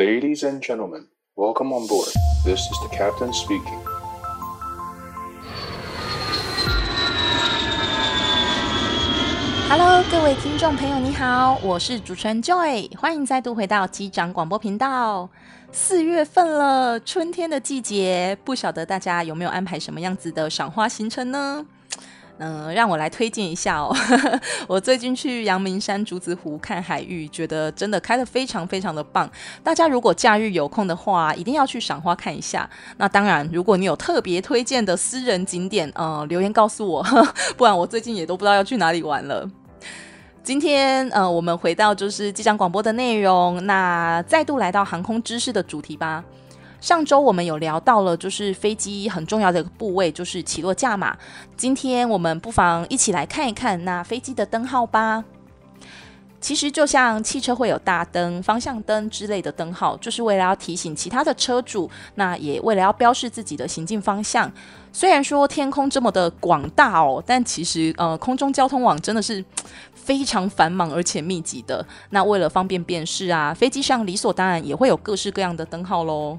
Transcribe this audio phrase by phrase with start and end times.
[0.00, 2.08] Ladies and gentlemen, welcome on board.
[2.42, 3.78] This is the captain speaking.
[9.68, 15.28] Hello，各位听众朋友，你好，我是主持人 Joy，欢迎再度回到机长广播频道。
[15.70, 21.66] 四月份了，春天的季节，不晓得大家有没有安排什么样子的赏花行程呢？
[22.42, 23.94] 嗯、让我来推荐一下哦。
[24.66, 29.30] 我最近去阳明山竹子湖看海芋，觉得真的开得非常非常的棒。
[29.62, 32.68] 大家如果假日有空的话，一定要去赏花看一下。
[32.96, 37.06] 那当然，如果你有特别推荐的私人景点，呃，留言告诉我，
[37.58, 39.46] 不然我最近也都不知道要去哪里玩了。
[40.42, 46.24] 今天呃，我们回到就是机长广播的内容，那再度来到航空知识的主题吧。
[46.80, 51.16] 上周我们有聊到了，就是飞机很重要的一个部位就是起落架嘛。
[51.56, 55.22] 今天我们不妨一起来看一看那飞机的灯号吧。
[56.40, 64.50] 其实就像汽车会有大灯、方向灯之类的灯号，就是为了要提醒其他的车主，那也为了要标示自己的行进方向。
[64.90, 69.44] 虽然说天空这么的广大哦，但其实呃空中交通网真的是
[69.92, 71.86] 非常繁忙而且密集的。
[72.08, 76.38] 那为了方便辨识啊，飞机上理所当然也会有各式各样的灯号喽。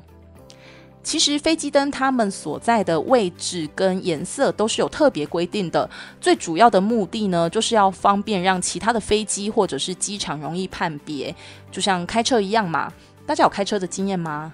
[1.04, 11.36] 其实飞机灯它们所在的位置跟颜色都是有特别规定的，最主要的目的呢，就是要方便让其他的飞机或者是机场容易判别，
[11.72, 12.92] 就像开车一样嘛。
[13.26, 14.54] 大家有开车的经验吗？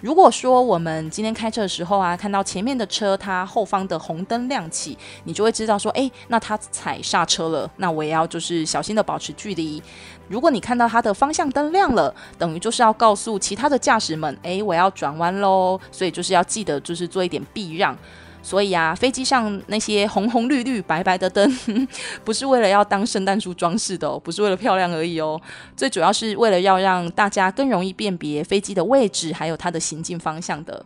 [0.00, 9.82] 如果说我们今天开车的时候啊，看到前面的车它后方的红灯亮起，你就会知道说，诶，那它踩刹车了，那我也要就是小心的保持距离。
[10.26, 17.94] 如果你看到它的方向灯亮了，等于就是要告诉其他的驾驶们，诶，我要转弯喽，所以就是要记得就是做一点避让。
[18.42, 21.58] 所以啊，飞机上那些红红绿绿白白的灯，
[22.24, 25.40] 不是为了要当圣诞树装饰的哦，不是为了漂亮而已哦，
[25.76, 30.84] 最主要是为了要让大家更容易辨别飞机的位置，还有它的行进方向的。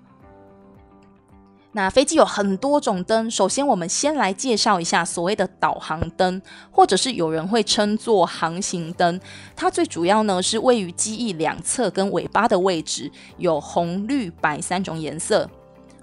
[1.77, 6.41] 那飞机有很多种灯，首先我们先来介绍一下所谓的导航灯，
[6.71, 9.21] 或者是有人会称作航行灯。
[9.57, 15.51] 它最主要呢是位于机翼两侧跟尾巴的位置，有红、绿、白三种颜色。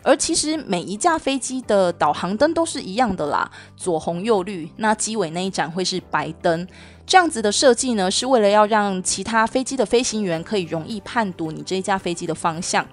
[0.03, 4.69] 而其实每一架飞机的导航灯都是一样的啦，左红右绿。
[4.77, 6.67] 那机尾那一盏会是白灯，
[7.05, 12.85] 这样子的设计呢，是为了要让其他飞机的飞行员可以容易判读你这一架飞机的方向。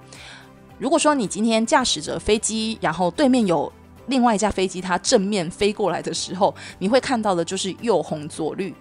[0.78, 3.72] 如果说你今天驾驶着飞机，然后对面有
[4.06, 8.74] 另外一架飞机，它正面飞过来的时候，你会看到的就是右红左绿。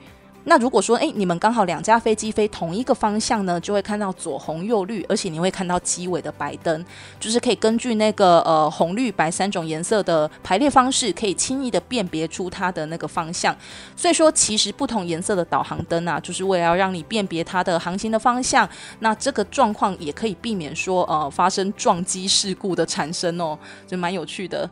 [0.50, 6.86] 那如果说，诶，你们刚好两架飞机飞同一个方向呢，就会看到左红右绿，而且你会看到机尾的白灯，
[7.20, 13.54] 就是可以根据那个呃红绿白三种颜色的排列方式，可以轻易的辨别出它的那个方向。
[13.94, 18.68] 所以说，其实不同颜色的导航灯啊，就是为了要让你辨别它的航行的方向。
[19.00, 24.70] 那这个状况也可以避免说呃发生撞击事故的产生哦，就蛮有趣的。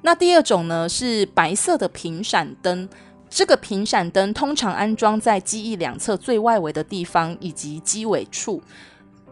[0.00, 2.88] 那第二种呢是白色的频闪灯。
[3.30, 8.62] 这个频闪灯通常安装在机翼两侧最外围的地方以及机尾处。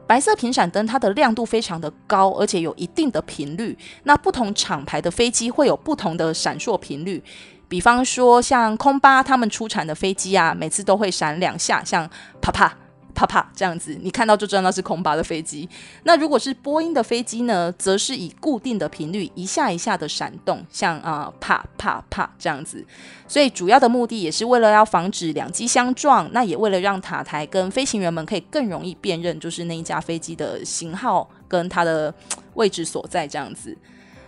[0.07, 3.77] 白色频闪灯它的亮度非常的高，而且有一定的频率。
[4.05, 7.23] 那不同厂牌的飞机会有不同的闪烁频率。
[7.69, 12.09] 比方说像空巴他们出产的飞机啊，每次都会闪两下，像
[12.41, 12.73] 啪啪。
[13.17, 15.67] 啪啪，这样子，你看到就知道那是空巴的飞机。
[16.03, 22.85] 那如果是波音的飞机呢，则是以固定的频率一下一下的闪动，像啊、啪啪啪这样子。
[23.27, 32.15] 所以主要的目的也是为了要防止两机相撞，那也为了让塔台跟飞行员们可以更容易辨认，就是那一架飞机的型号跟它的
[32.55, 33.77] 位置所在这样子。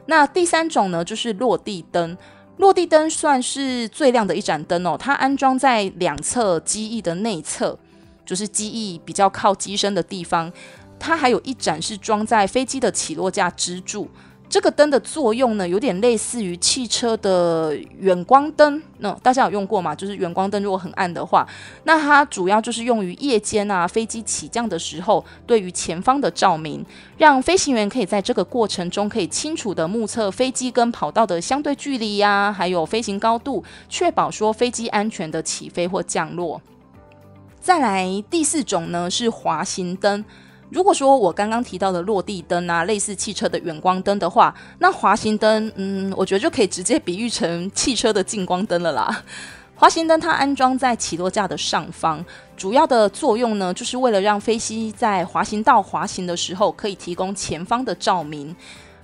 [0.06, 2.16] 那第三种呢，就是落地灯。
[2.56, 7.78] 落地灯算是最亮的一盏灯哦，它安装在两侧机翼的内侧。
[8.28, 10.52] 就是机翼比较靠机身的地方，
[10.98, 14.06] 它还有一盏是装在飞机的起落架支柱。
[14.50, 18.82] 这个灯的作用呢，有点类似于汽车的远光灯。
[18.98, 19.94] 那大家有用过吗？
[19.94, 21.46] 就是远光灯如果很暗的话，
[21.84, 26.82] 那它主要就是用于夜间啊，飞机起降的时候，对于前方的照明，
[27.18, 36.58] 让飞行员可以在这个过程中可以清楚地目测飞机跟跑道的相对距离呀，还有飞行高度，确保说飞机安全的起飞或降落。
[37.60, 40.24] 再来第四种呢，是滑行灯。
[40.70, 49.24] 如果说我刚刚提到的落地灯啊，类似汽车的远光灯的话，那滑行灯，嗯，我觉得就可以直接比喻成汽车的近光灯了啦。
[49.74, 52.24] 滑行灯它安装在起落架的上方，
[52.56, 58.54] 主要的作用呢，就是为了让飞机在滑行道滑行的时候，可以提供前方的照明。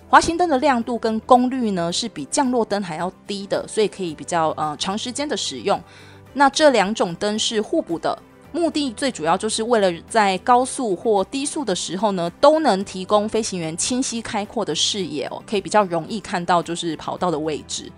[0.08, 5.82] 滑行灯的亮度跟功率呢，是比降落灯还要低的，所以可以比较呃长时间的使用。
[6.34, 8.16] 那这两种灯是互补的。
[8.54, 17.90] 目的最主要就是为了在高速或低速的时候呢，都能提供飞行员清晰开阔的视野哦，可以比较容易看到就是跑道的位置。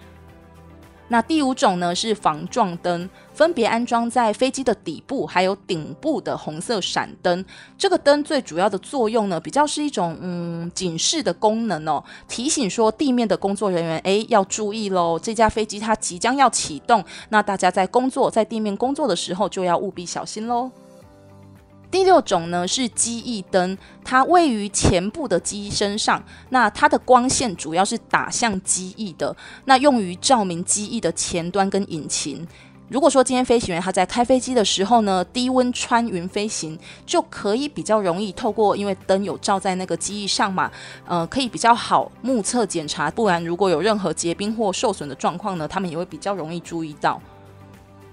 [1.08, 7.44] 那第五种呢是防撞灯，分别安装在飞机的底部还有顶部的红色闪灯。
[7.78, 20.70] 这个灯最主要的作用呢，比较是一种嗯警示的功能哦，提醒说地面的工作人员，诶要注意喽，这架飞机它即将要启动，那大家在工作在地面工作的时候就要务必小心喽。
[21.96, 29.34] 第六种呢是机翼灯，它位于前部的机身上，那它的光线主要是打向机翼的，
[29.64, 32.46] 那用于照明机翼的前端跟引擎。
[32.90, 40.70] 如果说今天飞行员他在开飞机的时候呢，低温穿云飞行，就可以比较容易透过，因为灯有照在那个机翼上嘛，
[41.06, 47.19] 呃，可以比较好目测检查，不然如果有任何结冰或受损的状况呢，他们也会比较容易注意到。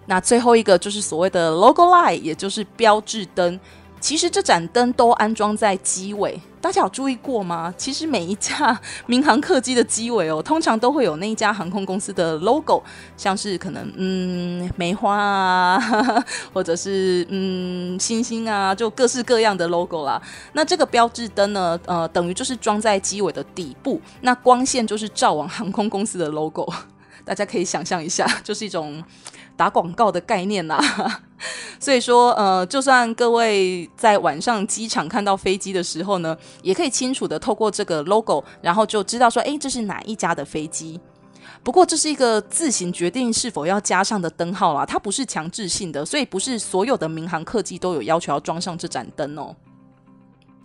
[0.05, 3.59] 那最后一个就是所谓的 logo light，也就是标志灯。
[3.99, 7.73] 其实这盏灯都安装在机尾，大家有注意过吗？
[7.77, 12.83] 其实每一架民航客机的机尾哦，通常都会有那一家航空公司的 logo，
[13.15, 15.79] 像是可能嗯梅花啊，
[16.53, 20.21] 或者是嗯星星啊，就各式各样的 logo 啦。
[20.51, 26.69] 那这个标志灯呢，呃，等于就是装在机尾的底部，那光线就是照往航空公司的 logo，
[27.25, 29.03] 大家可以想象一下， 就是一种。
[29.55, 30.81] 打广告的概念呐、
[31.79, 40.99] 所以说，呃，就算各位在晚上机场看到飞机的时候呢，也可以清楚的透过这个 logo，然后就知道说，哎，这是哪一家的飞机。
[41.63, 49.55] 不过这是一个自行决定是否要加上的灯号啦，它不是强制性的，所以不是所有的民航客机都有要求要装上这盏灯哦。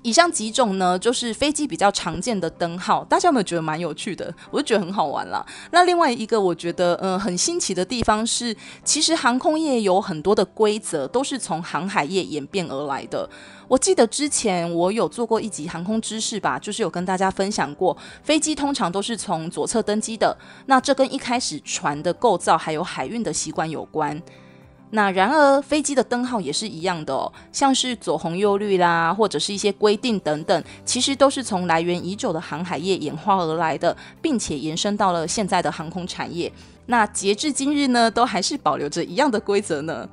[0.08, 4.34] 以上几种呢，就是飞机比较常见的灯号，大家有没有觉得蛮有趣的？
[4.50, 5.44] 我就觉得很好玩啦。
[5.70, 13.28] 那另外一个我觉得嗯、很新奇的地方是，其实航空业有很多的规则都是从航海业演变而来的。
[13.68, 20.34] 我记得之前我有做过一集航空知识吧，就是有跟大家分享过，飞机通常都是从左侧登机的，
[20.64, 24.22] 那这跟一开始船的构造还有海运的习惯有关。
[24.90, 36.50] 那然而，飞机的灯号也是一样的哦，像是左红右绿啦，或者是一些规定等等，其实都是从来源已久的航海业演化而来的，并且延伸到了现在的航空产业。
[36.86, 40.08] 那截至今日呢，都还是保留着一样的规则呢。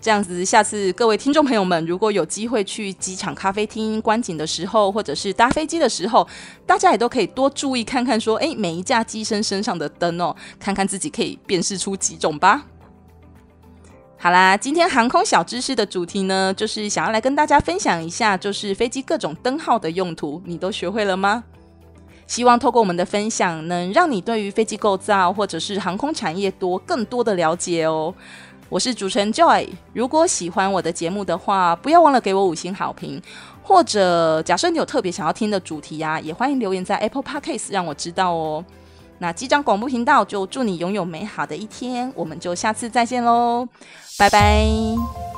[0.00, 6.26] 这样子，下次各位听众朋友们，如果有机会去机场咖啡厅观景的时候，或者是搭飞机的时候，
[6.64, 12.64] 大家也都可以多注意看看，说，诶，每一架机身身上的灯哦，看看自己可以辨识出几种吧。
[14.18, 21.44] 好啦，今天航空小知识的主题呢，就是想要来跟大家分享一下，就是飞机各种灯号的用途，你都学会了吗？
[22.26, 28.12] 希望透过我们的分享，能让你对于飞机构造或者是航空产业多更多的了解哦。
[28.68, 33.22] 我是主持人 Joy，如果喜欢我的节目的话，不要忘了给我五星好评，
[33.62, 38.64] 或者假设你有特别想要听的主题呀、啊，也欢迎留言在 Apple Podcast 让我知道哦。
[39.18, 43.66] 那机长广播频道就祝你拥有美好的一天，我们就下次再见喽，
[44.18, 45.35] 拜拜。